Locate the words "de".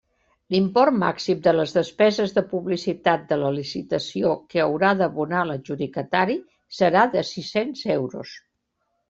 1.47-1.51, 2.37-2.43, 3.33-3.37, 7.15-7.25